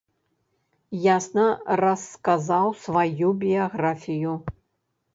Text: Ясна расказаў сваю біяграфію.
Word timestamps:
Ясна 1.15 1.45
расказаў 1.83 2.67
сваю 2.87 3.27
біяграфію. 3.47 4.39